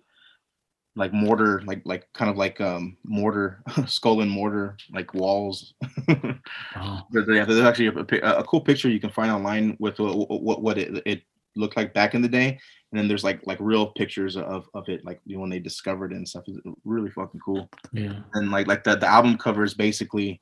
[0.95, 5.73] like mortar, like like kind of like um, mortar, skull and mortar, like walls.
[6.09, 7.01] oh.
[7.13, 11.01] yeah, there's actually a, a, cool picture you can find online with what what it,
[11.05, 11.21] it
[11.55, 12.59] looked like back in the day,
[12.91, 16.17] and then there's like like real pictures of of it, like when they discovered it
[16.17, 16.43] and stuff.
[16.47, 17.69] It's really fucking cool.
[17.93, 20.39] Yeah, and like like the the album cover is basically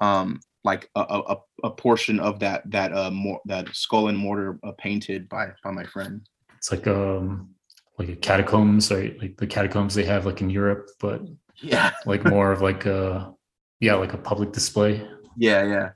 [0.00, 4.58] um like a, a, a portion of that that uh more that skull and mortar
[4.64, 6.22] uh, painted by by my friend.
[6.56, 7.54] It's like um
[7.98, 9.18] like a catacombs, right?
[9.20, 11.22] Like the catacombs they have like in Europe, but
[11.62, 13.32] yeah, like more of like a
[13.80, 15.06] yeah, like a public display.
[15.36, 15.90] Yeah, yeah.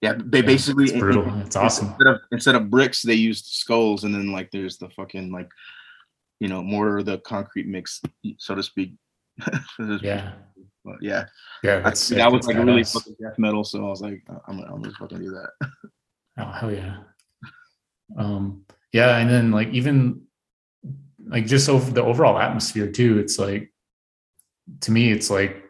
[0.00, 1.24] Yeah, they yeah, basically it's brutal.
[1.40, 1.88] It's awesome.
[1.88, 5.48] Instead of instead of bricks, they used skulls, and then like there's the fucking like,
[6.40, 8.02] you know, mortar the concrete mix,
[8.36, 8.96] so to speak.
[10.02, 10.32] yeah,
[10.84, 11.24] but yeah,
[11.62, 13.64] yeah, that's I, that was like really fucking death metal.
[13.64, 15.50] So I was like, I'm, I'm gonna fucking do that.
[16.38, 16.98] oh hell yeah.
[18.18, 20.20] Um, yeah, and then like even
[21.26, 23.18] like just over the overall atmosphere too.
[23.18, 23.72] It's like
[24.80, 25.62] to me, it's like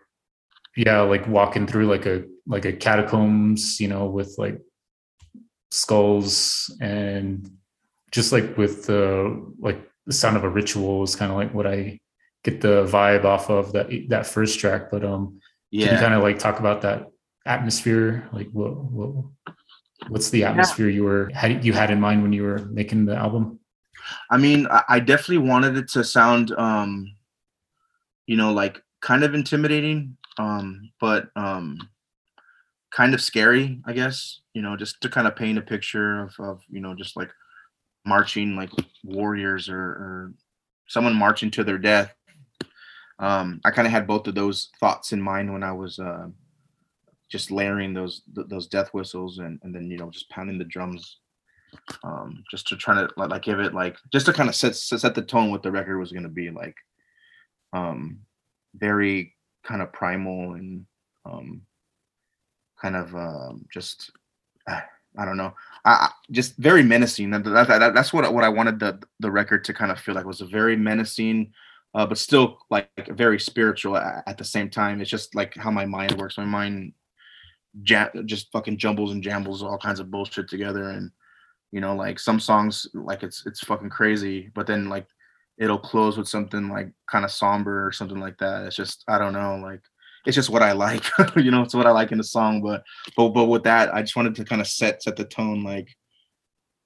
[0.76, 4.60] yeah, like walking through like a like a catacombs, you know, with like
[5.70, 7.50] skulls and
[8.10, 11.66] just like with the like the sound of a ritual is kind of like what
[11.66, 12.00] I
[12.42, 14.90] get the vibe off of that that first track.
[14.90, 15.40] But um,
[15.70, 17.06] yeah, can you kind of like talk about that
[17.46, 18.28] atmosphere?
[18.32, 19.24] Like what what
[20.08, 20.96] what's the atmosphere yeah.
[20.96, 23.60] you were had you had in mind when you were making the album?
[24.30, 27.14] I mean, I definitely wanted it to sound, um,
[28.26, 31.78] you know, like kind of intimidating, um, but um,
[32.90, 34.40] kind of scary, I guess.
[34.54, 37.30] You know, just to kind of paint a picture of, of you know, just like
[38.06, 38.70] marching like
[39.02, 40.34] warriors or, or
[40.86, 42.14] someone marching to their death
[43.18, 46.28] um, I kind of had both of those thoughts in mind when I was uh,
[47.30, 50.64] just layering those th- those death whistles and, and then you know just pounding the
[50.64, 51.18] drums
[52.02, 55.14] um, just to try to like, give it like just to kind of set set
[55.14, 56.76] the tone what the record was going to be like
[57.72, 58.18] um,
[58.74, 59.34] very
[59.64, 60.86] kind of primal and
[61.24, 61.62] um,
[62.80, 64.10] kind of um, just
[65.16, 65.54] I don't know.
[65.84, 67.30] I, just very menacing.
[67.30, 70.14] That, that, that, that's what what I wanted the the record to kind of feel
[70.14, 71.52] like was a very menacing,
[71.94, 75.00] uh, but still like very spiritual at, at, the same time.
[75.00, 76.36] It's just like how my mind works.
[76.36, 76.94] My mind
[77.82, 81.12] just fucking jumbles and jambles all kinds of bullshit together, and
[81.74, 85.08] you know, like some songs, like it's it's fucking crazy, but then like
[85.58, 88.64] it'll close with something like kind of somber or something like that.
[88.64, 89.80] It's just I don't know, like
[90.24, 91.02] it's just what I like,
[91.34, 92.62] you know, it's what I like in the song.
[92.62, 92.84] But
[93.16, 95.88] but but with that, I just wanted to kind of set set the tone, like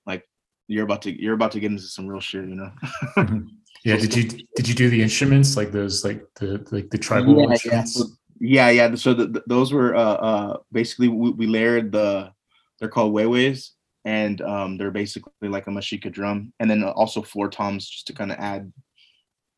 [0.06, 0.24] like
[0.68, 2.72] you're about to you're about to get into some real shit, you know.
[3.16, 3.46] Mm-hmm.
[3.84, 3.96] Yeah.
[3.96, 4.24] Did you
[4.56, 8.02] did you do the instruments like those like the like the tribal yeah, instruments?
[8.40, 8.70] Yeah.
[8.70, 8.94] yeah, yeah.
[8.96, 12.32] So the, the, those were uh uh basically we, we layered the
[12.80, 13.70] they're called wewes
[14.08, 18.14] and um they're basically like a mexica drum and then also floor toms just to
[18.14, 18.72] kind of add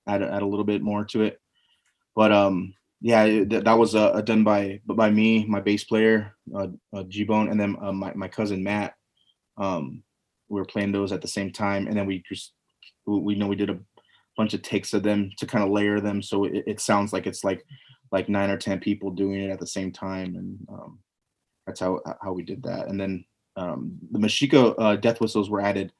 [0.08, 1.38] add add a little bit more to it.
[2.16, 7.04] But um yeah, that, was uh, done by by me, my bass player, uh, uh
[7.04, 8.92] G Bone, and then uh, my my cousin Matt.
[9.56, 10.02] Um,
[10.50, 12.52] we were playing those at the same time, and then we just
[13.06, 13.80] we know we did a
[14.36, 17.26] bunch of takes of them to kind of layer them so it, it, sounds like
[17.26, 17.64] it's like
[18.12, 20.98] like nine or ten people doing it at the same time and um,
[21.66, 23.24] that's how how we did that and then
[23.60, 25.92] um, the Mashiko uh, death whistles were added.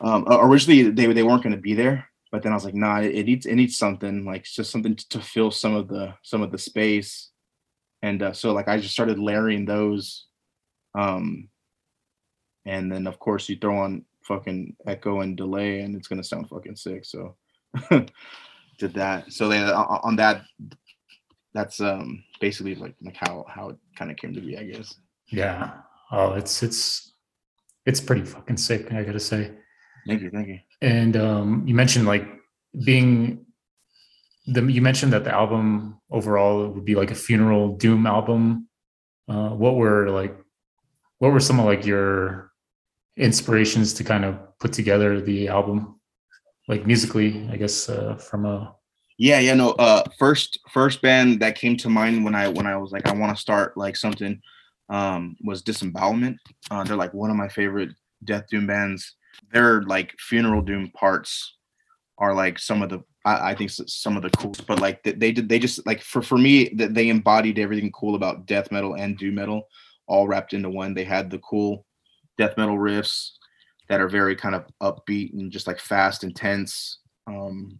[0.00, 3.00] Um, originally they they weren't going to be there, but then I was like, nah,
[3.00, 6.50] it, needs it needs something like just something to fill some of the some of
[6.50, 7.30] the space,
[8.02, 10.26] and uh, so like I just started layering those,
[10.94, 11.48] um,
[12.64, 16.48] and then of course you throw on fucking echo and delay, and it's gonna sound
[16.48, 17.04] fucking sick.
[17.04, 17.36] So
[17.90, 19.32] did that.
[19.32, 20.42] So then uh, on that,
[21.52, 24.94] that's um basically like like how how it kind of came to be, I guess.
[25.26, 25.72] Yeah.
[26.10, 27.14] Oh, it's it's
[27.86, 28.92] it's pretty fucking sick.
[28.92, 29.52] I gotta say.
[30.06, 30.58] Thank you, thank you.
[30.80, 32.26] And um, you mentioned like
[32.84, 33.44] being
[34.46, 38.68] the you mentioned that the album overall would be like a funeral doom album.
[39.28, 40.34] Uh, what were like
[41.18, 42.50] what were some of like your
[43.16, 46.00] inspirations to kind of put together the album
[46.68, 48.74] like musically i guess uh, from a
[49.18, 52.76] yeah yeah no uh first first band that came to mind when i when i
[52.76, 54.40] was like i want to start like something
[54.90, 56.38] um was disembowelment
[56.70, 57.90] uh they're like one of my favorite
[58.24, 59.16] death doom bands
[59.52, 61.56] their like funeral doom parts
[62.18, 65.12] are like some of the I, I think some of the cool, but like they,
[65.12, 68.72] they did they just like for for me that they embodied everything cool about death
[68.72, 69.68] metal and doom metal
[70.06, 70.94] all wrapped into one.
[70.94, 71.84] They had the cool
[72.38, 73.32] death metal riffs
[73.88, 77.00] that are very kind of upbeat and just like fast, intense.
[77.26, 77.78] Um,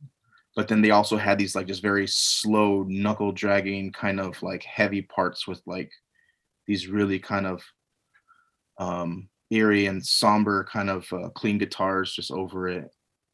[0.57, 4.63] but then they also had these like just very slow knuckle dragging kind of like
[4.65, 5.91] heavy parts with like
[6.69, 7.61] these really kind of
[8.79, 12.91] um eerie and somber kind of uh, clean guitars just over it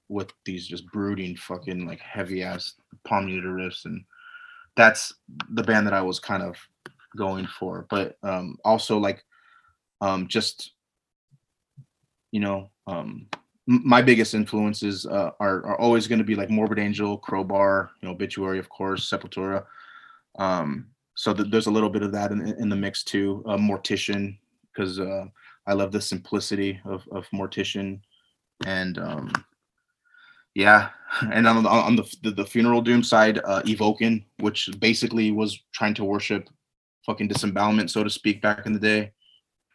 [0.08, 2.74] with these just brooding fucking like heavy ass
[3.06, 4.02] palm muted riffs and
[4.76, 5.14] that's
[5.50, 6.56] the band that I was kind of
[7.16, 7.86] going for.
[7.90, 9.24] But um also like
[10.00, 10.72] um just
[12.32, 13.26] you know um
[13.66, 18.08] my biggest influences uh, are, are always going to be like morbid angel crowbar you
[18.08, 19.64] know obituary of course sepultura.
[20.38, 23.56] Um so th- there's a little bit of that in, in the mix too uh,
[23.56, 24.36] mortician
[24.72, 25.24] because uh,
[25.66, 28.00] i love the simplicity of, of mortician.
[28.66, 29.32] And um
[30.54, 30.90] yeah
[31.32, 33.62] and on, the, on the, the, the funeral doom side uh
[34.38, 36.48] which basically was trying to worship
[37.06, 39.12] fucking disembowelment so to speak back in the day.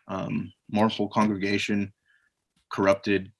[0.07, 1.93] Um mournful congregation
[2.71, 3.31] corrupted.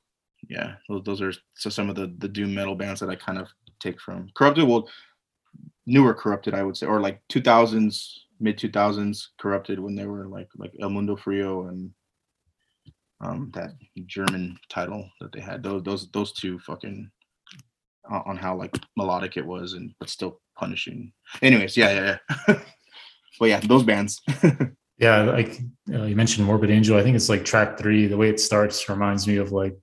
[0.50, 3.38] Yeah those, those are so some of the the doom metal bands that i kind
[3.38, 3.48] of
[3.80, 4.30] take from.
[4.36, 4.90] Corrupted well
[5.86, 10.48] newer corrupted i would say or like 2000s mid 2000s corrupted when they were like
[10.58, 11.92] like el mundo frio and
[13.22, 13.72] um that
[14.06, 17.10] german title that they had those those those two fucking
[18.12, 21.12] uh, on how like melodic it was and but still punishing
[21.42, 22.60] anyways yeah yeah yeah
[23.40, 24.22] but yeah those bands
[25.00, 25.62] Yeah, like
[25.94, 26.98] uh, you mentioned Morbid Angel.
[26.98, 28.06] I think it's like track three.
[28.06, 29.78] The way it starts reminds me of like,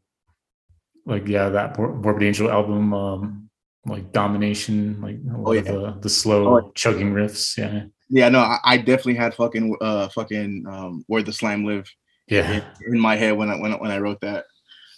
[1.06, 3.45] like yeah, that Morbid Angel album, um,
[3.86, 5.62] like Domination, like oh, yeah.
[5.62, 7.56] the the slow oh, chugging riffs.
[7.56, 7.84] Yeah.
[8.08, 11.90] Yeah, no, I, I definitely had fucking uh fucking um Where the Slime Live.
[12.28, 12.50] Yeah.
[12.52, 14.46] In, in my head when I when I, when I wrote that.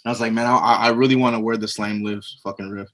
[0.05, 2.89] I was like, man, I, I really want to where the slime lives fucking riff.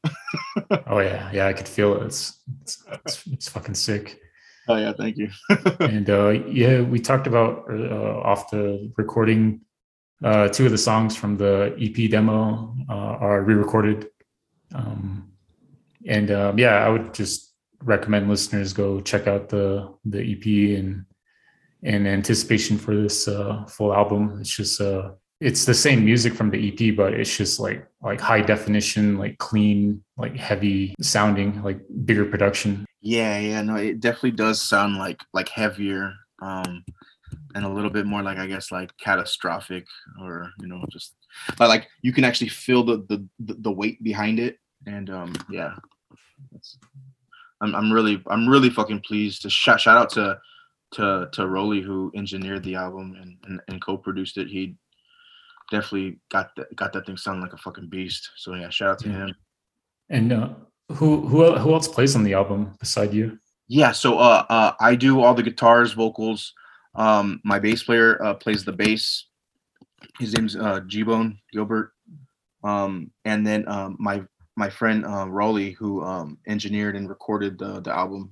[0.89, 2.07] oh yeah, yeah, I could feel it.
[2.07, 4.19] It's it's, it's, it's fucking sick.
[4.67, 5.29] Oh yeah, thank you.
[5.81, 9.61] and uh, yeah, we talked about uh, off the recording.
[10.23, 14.09] Uh, two of the songs from the EP demo uh, are re-recorded,
[14.75, 15.31] um,
[16.07, 21.05] and um, yeah, I would just recommend listeners go check out the the EP and
[21.83, 24.39] in anticipation for this uh, full album.
[24.41, 28.21] It's just uh, it's the same music from the EP, but it's just like like
[28.21, 32.87] high definition, like clean, like heavy sounding, like bigger production.
[33.03, 36.85] Yeah, yeah, no, it definitely does sound like like heavier, um,
[37.55, 39.85] and a little bit more like I guess like catastrophic
[40.23, 41.15] or you know just
[41.61, 45.75] like you can actually feel the the the weight behind it, and um, yeah,
[47.61, 50.39] I'm I'm really I'm really fucking pleased to shout shout out to
[50.93, 54.49] to to Rolly who engineered the album and, and, and co-produced it.
[54.49, 54.77] He
[55.71, 58.31] definitely got that got that thing sounding like a fucking beast.
[58.37, 59.35] So yeah, shout out to him.
[60.11, 60.51] And uh,
[60.93, 63.39] who who who else plays on the album beside you?
[63.69, 66.53] Yeah, so uh, uh I do all the guitars, vocals.
[66.95, 69.27] Um, my bass player uh, plays the bass.
[70.21, 71.93] His name's uh, G-Bone Gilbert.
[72.63, 74.23] Um, and then um, my
[74.57, 78.31] my friend uh, Rolly, who um, engineered and recorded the the album,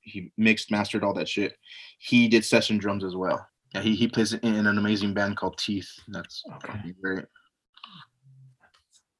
[0.00, 1.56] he mixed, mastered all that shit.
[1.98, 3.46] He did session drums as well.
[3.74, 5.90] Yeah, he, he plays in an amazing band called Teeth.
[6.08, 6.94] That's okay.
[7.00, 7.26] great.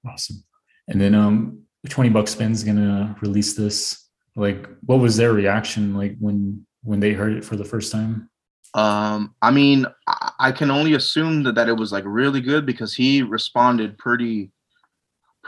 [0.06, 0.42] Awesome.
[0.88, 4.08] And then um 20 Bucks spin's gonna release this.
[4.36, 8.30] Like what was their reaction like when when they heard it for the first time?
[8.74, 12.66] Um, I mean, I, I can only assume that, that it was like really good
[12.66, 14.52] because he responded pretty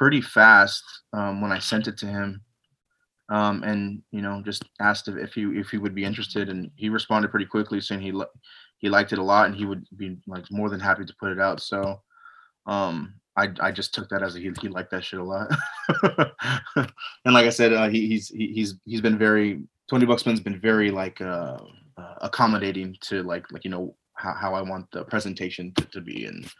[0.01, 0.83] pretty fast
[1.13, 2.29] um when I sent it to him.
[3.31, 6.71] um, and you know just asked if, if he if he would be interested, and
[6.83, 8.37] he responded pretty quickly saying he li-
[8.79, 11.31] he liked it a lot and he would be like more than happy to put
[11.33, 11.61] it out.
[11.61, 12.01] So
[12.67, 15.49] um, I I just took that as a, he he liked that shit a lot.
[17.25, 20.41] and like I said, uh, he, he's he, he's he's been very 20 Buck Spin's
[20.41, 21.59] been very like uh,
[21.97, 26.01] uh, accommodating to like like you know how, how I want the presentation to, to
[26.01, 26.51] be, and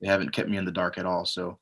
[0.00, 1.24] they haven't kept me in the dark at all.
[1.24, 1.58] So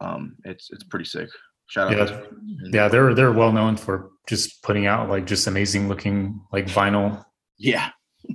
[0.00, 1.28] um, it's it's pretty sick.
[1.68, 1.98] Shout out.
[1.98, 2.04] Yeah.
[2.06, 2.26] to-
[2.72, 7.24] Yeah, they're they're well known for just putting out like just amazing looking like vinyl.
[7.58, 7.90] Yeah.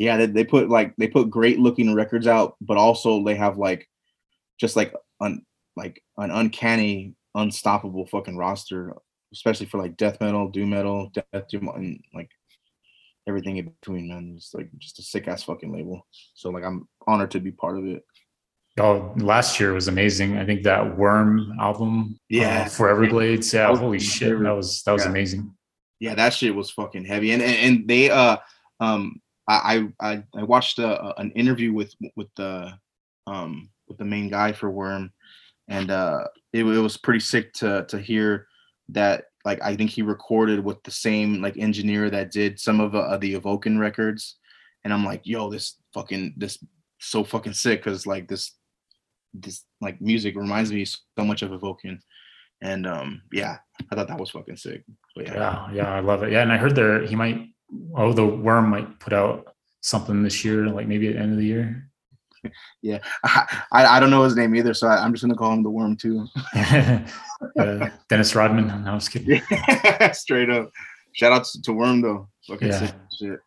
[0.00, 3.58] Yeah, they, they put like they put great looking records out, but also they have
[3.58, 3.88] like
[4.60, 5.42] just like un
[5.74, 8.94] like an uncanny, unstoppable fucking roster,
[9.32, 12.30] especially for like death metal, doom metal, death doom, and like
[13.26, 14.34] everything in between, man.
[14.36, 16.06] It's like just a sick ass fucking label.
[16.34, 18.04] So like I'm honored to be part of it.
[18.78, 20.36] Oh, last year was amazing.
[20.38, 22.62] I think that Worm album, Yeah.
[22.62, 23.52] uh, Foreverglades.
[23.52, 25.10] Yeah, holy shit, that was that was Yeah.
[25.10, 25.54] amazing.
[26.00, 27.32] Yeah, that shit was fucking heavy.
[27.32, 28.36] And and, and they uh
[28.80, 32.78] um I I I- watched a, a- an interview with with the
[33.26, 35.12] um with the main guy for Worm,
[35.68, 38.46] and uh it, it was pretty sick to to hear
[38.90, 42.94] that like I think he recorded with the same like engineer that did some of
[42.94, 44.36] uh, the Evoken records,
[44.84, 46.62] and I'm like, yo, this fucking this
[47.00, 48.52] so fucking sick because like this
[49.34, 51.98] this like music reminds me so much of Evoken,
[52.62, 53.58] and um yeah,
[53.90, 54.84] I thought that was fucking sick.
[55.14, 55.34] But yeah.
[55.34, 56.32] Yeah, yeah, I love it.
[56.32, 57.48] Yeah, and I heard there he might
[57.94, 61.38] oh the Worm might put out something this year, like maybe at the end of
[61.38, 61.84] the year.
[62.82, 65.64] Yeah, I, I don't know his name either, so I, I'm just gonna call him
[65.64, 66.24] the worm too.
[66.54, 68.68] uh, Dennis Rodman.
[68.68, 69.42] No, I was kidding.
[70.12, 70.70] Straight up.
[71.14, 72.28] Shout out to Worm though.
[72.46, 72.78] Fucking Yeah.
[72.78, 73.40] sick shit.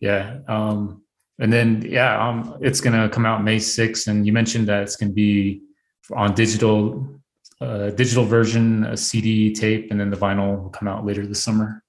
[0.00, 0.38] Yeah.
[0.48, 1.02] Um,
[1.38, 4.96] and then yeah, um, it's gonna come out May 6th, and you mentioned that it's
[4.96, 5.62] gonna be
[6.12, 7.06] on digital,
[7.60, 11.42] uh, digital version, a CD tape, and then the vinyl will come out later this
[11.42, 11.82] summer.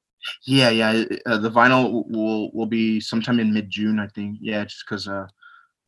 [0.46, 1.04] Yeah, yeah.
[1.26, 4.38] Uh, the vinyl will will be sometime in mid June, I think.
[4.42, 5.28] Yeah, just because uh,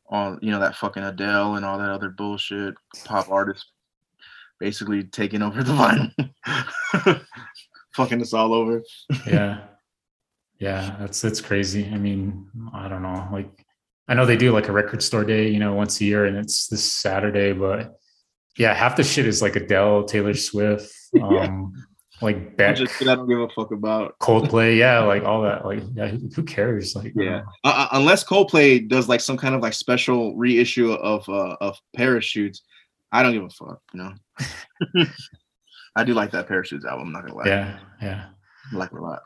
[0.08, 3.72] all you know that fucking Adele and all that other bullshit pop artists
[4.60, 5.74] basically taking over the
[7.04, 7.22] vinyl,
[7.96, 8.82] fucking us all over.
[9.28, 9.62] Yeah.
[10.62, 11.90] Yeah, that's that's crazy.
[11.92, 13.28] I mean, I don't know.
[13.32, 13.66] Like,
[14.08, 16.38] I know they do like a record store day, you know, once a year, and
[16.38, 17.52] it's this Saturday.
[17.52, 17.96] But
[18.60, 21.74] yeah, half the shit is like Adele, Taylor Swift, um,
[22.22, 24.20] like Beck, Just shit I don't give a fuck about.
[24.20, 24.78] Coldplay.
[24.78, 25.66] Yeah, like all that.
[25.66, 26.96] Like, yeah, who who cares?
[26.96, 27.42] Like, Yeah.
[27.64, 31.76] Uh, uh, unless Coldplay does like some kind of like special reissue of uh, of
[31.96, 32.62] parachutes,
[33.12, 33.82] I don't give a fuck.
[33.96, 35.06] You know.
[35.96, 37.08] I do like that parachutes album.
[37.08, 37.48] I'm not gonna lie.
[37.48, 38.26] yeah, yeah.
[38.72, 39.22] I like it a lot.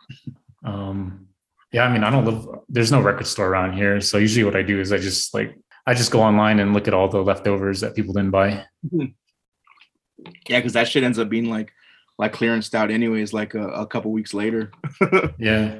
[0.66, 1.28] Um,
[1.72, 2.48] yeah, I mean, I don't live.
[2.70, 5.56] There's no record store around here, so usually what I do is I just like
[5.86, 8.66] I just go online and look at all the leftovers that people didn't buy.
[8.92, 11.72] Yeah, because that shit ends up being like
[12.18, 13.34] like clearance out anyways.
[13.34, 14.72] Like a, a couple weeks later.
[15.38, 15.80] Yeah,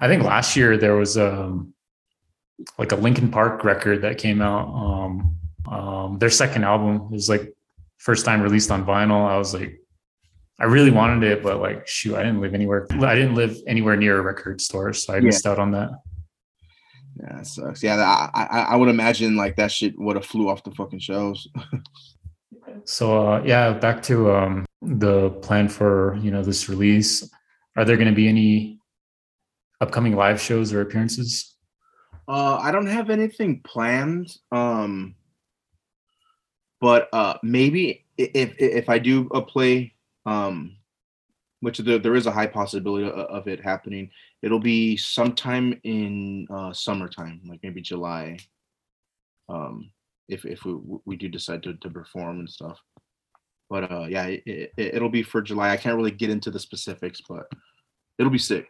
[0.00, 1.74] I think last year there was um
[2.78, 4.68] like a Linkin Park record that came out.
[4.68, 5.36] Um,
[5.70, 7.52] um, their second album was like
[7.98, 9.26] first time released on vinyl.
[9.26, 9.80] I was like,
[10.60, 12.86] I really wanted it, but like, shoot, I didn't live anywhere.
[12.92, 15.22] I didn't live anywhere near a record store, so I Yeah.
[15.22, 15.90] missed out on that.
[17.20, 17.82] Yeah, sucks.
[17.82, 21.00] Yeah, I, I I would imagine like that shit would have flew off the fucking
[21.00, 21.48] shelves.
[22.86, 27.28] So uh, yeah, back to um, the plan for you know this release.
[27.76, 28.78] Are there going to be any
[29.80, 31.56] upcoming live shows or appearances?
[32.28, 34.36] Uh, I don't have anything planned.
[34.52, 35.14] Um,
[36.80, 39.93] but uh, maybe if if I do a play,
[40.26, 40.76] um,
[41.60, 44.10] which there, there is a high possibility of, it happening,
[44.42, 48.38] it'll be sometime in uh, summertime, like maybe July.
[49.48, 49.90] Um,
[50.28, 52.80] if if we we do decide to to perform and stuff.
[53.70, 55.70] But uh, yeah, it, it, it'll be for July.
[55.70, 57.46] I can't really get into the specifics, but
[58.18, 58.68] it'll be sick.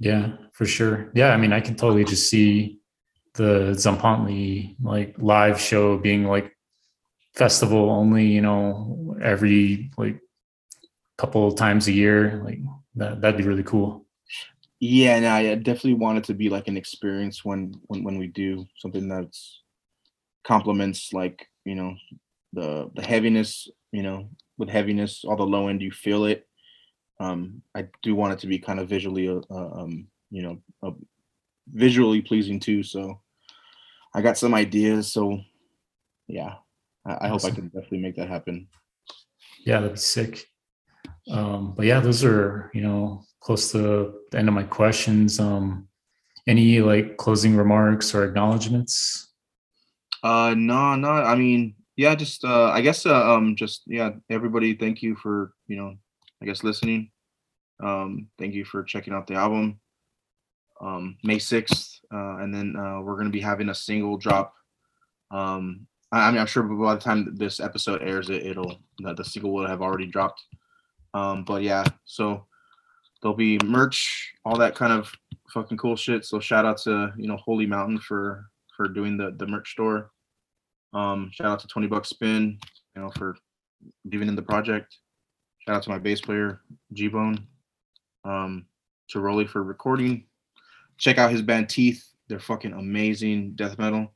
[0.00, 1.10] Yeah, for sure.
[1.14, 2.78] Yeah, I mean, I can totally just see
[3.34, 6.56] the Tzompantli like live show being like
[7.38, 8.26] festival only.
[8.26, 10.20] You know, every like
[11.16, 12.42] couple times a year.
[12.44, 12.58] Like
[12.96, 13.20] that.
[13.20, 14.04] That'd be really cool.
[14.80, 18.26] Yeah, no, I definitely want it to be like an experience when when when we
[18.26, 19.62] do something that's
[20.48, 21.94] complements like you know
[22.54, 26.46] the the heaviness you know with heaviness all the low end you feel it
[27.20, 30.58] um i do want it to be kind of visually uh, uh, um you know
[30.82, 30.90] uh,
[31.74, 33.20] visually pleasing too so
[34.14, 35.38] i got some ideas so
[36.28, 36.54] yeah
[37.06, 38.68] i, I hope i can definitely make that happen
[39.64, 40.46] Yeah, that'd be sick.
[41.30, 45.38] Um, but yeah, those are you know close to the end of my questions.
[45.38, 45.88] Um,
[46.46, 49.28] any like closing remarks or acknowledgments?
[50.22, 51.10] Uh, no, no.
[51.10, 55.52] I mean, yeah, just uh, I guess uh, um, just yeah, everybody, thank you for
[55.66, 55.94] you know,
[56.42, 57.10] I guess listening.
[57.82, 59.80] Um, thank you for checking out the album.
[60.80, 64.54] Um, May 6th, uh, and then uh, we're gonna be having a single drop.
[65.30, 69.52] Um, I, mean, I'm sure by the time this episode airs, it, it'll the, single
[69.52, 70.42] will have already dropped.
[71.14, 72.46] Um, but yeah, so
[73.20, 75.12] there'll be merch, all that kind of
[75.52, 76.24] fucking cool shit.
[76.24, 78.46] So shout out to you know Holy Mountain for
[78.76, 80.10] for doing the the merch store.
[80.94, 82.58] Um, shout out to Twenty Buck Spin,
[82.96, 83.36] you know, for
[84.08, 84.96] giving in the project.
[85.66, 86.62] Shout out to my bass player
[86.94, 87.46] G Bone,
[88.24, 88.66] um,
[89.08, 90.24] to Rolly for recording.
[90.96, 94.12] Check out his band Teeth; they're fucking amazing death metal.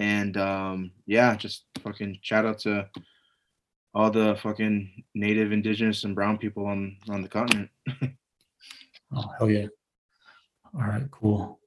[0.00, 2.88] And um, yeah, just fucking shout out to
[3.92, 7.68] all the fucking native, indigenous, and brown people on on the continent.
[9.14, 9.66] oh hell yeah!
[10.74, 11.60] All right, cool.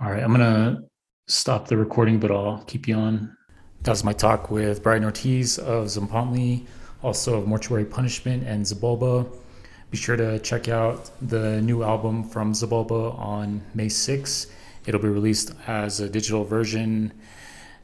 [0.00, 0.82] All right, I'm gonna
[1.28, 3.36] stop the recording, but I'll keep you on.
[3.82, 6.66] That was my talk with Brian Ortiz of Tzompantli,
[7.04, 9.24] also of Mortuary Punishment and Xibalba.
[9.92, 14.50] Be sure to check out the new album from Xibalba on May 6th.
[14.84, 17.12] It'll be released as a digital version,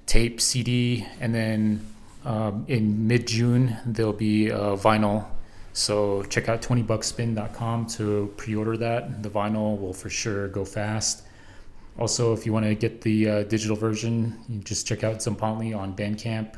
[0.06, 1.86] tape, CD, and then
[2.24, 5.26] um, in mid June there'll be a vinyl.
[5.72, 9.22] So check out 20buckspin.com to pre order that.
[9.22, 11.24] The vinyl will for sure go fast.
[11.98, 15.76] Also, if you want to get the uh, digital version, you just check out Tzompantli
[15.76, 16.56] on Bandcamp.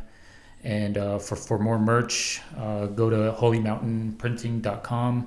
[0.64, 5.26] And uh, for, for more merch, uh, go to holymountainprinting.com.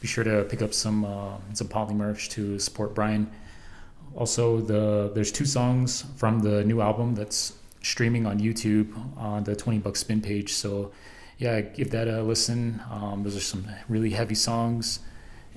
[0.00, 1.38] Be sure to pick up some uh,
[1.92, 3.30] merch to support Brian.
[4.14, 9.54] Also, the there's two songs from the new album that's streaming on YouTube on the
[9.54, 10.52] 20 Buck Spin page.
[10.52, 10.90] So,
[11.38, 12.82] yeah, give that a listen.
[12.90, 15.00] Um, those are some really heavy songs.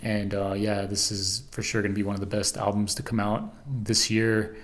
[0.01, 2.95] And uh, yeah, this is for sure going to be one of the best albums
[2.95, 4.55] to come out this year.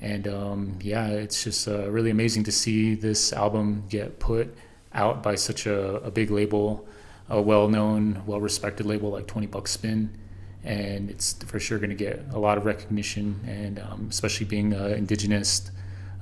[0.00, 4.54] And um, yeah, it's just uh, really amazing to see this album get put
[4.92, 6.86] out by such a, a big label,
[7.28, 10.16] a well known, well respected label like 20 Buck Spin.
[10.62, 14.72] And it's for sure going to get a lot of recognition, and um, especially being
[14.74, 15.70] an indigenous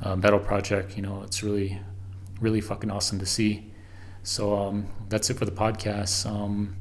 [0.02, 1.80] uh, metal project, you know, it's really,
[2.40, 3.72] really fucking awesome to see.
[4.22, 6.24] So um, that's it for the podcast.
[6.30, 6.76] Um,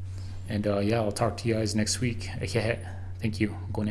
[0.50, 2.30] and uh, yeah, I'll talk to you guys next week.
[3.22, 3.56] Thank you.
[3.74, 3.84] Go